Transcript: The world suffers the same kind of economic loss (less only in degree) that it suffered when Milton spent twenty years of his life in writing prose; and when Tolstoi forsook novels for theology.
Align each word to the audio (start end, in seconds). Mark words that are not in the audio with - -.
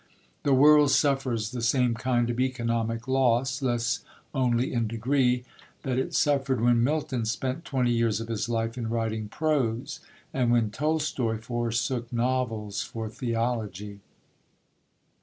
The 0.41 0.55
world 0.55 0.89
suffers 0.89 1.51
the 1.51 1.61
same 1.61 1.93
kind 1.93 2.31
of 2.31 2.39
economic 2.39 3.07
loss 3.07 3.61
(less 3.61 3.99
only 4.33 4.73
in 4.73 4.87
degree) 4.87 5.43
that 5.83 5.99
it 5.99 6.15
suffered 6.15 6.59
when 6.59 6.83
Milton 6.83 7.23
spent 7.23 7.65
twenty 7.65 7.91
years 7.91 8.19
of 8.19 8.27
his 8.27 8.49
life 8.49 8.79
in 8.79 8.89
writing 8.89 9.27
prose; 9.27 9.99
and 10.33 10.49
when 10.51 10.71
Tolstoi 10.71 11.37
forsook 11.37 12.11
novels 12.11 12.81
for 12.81 13.09
theology. 13.11 13.99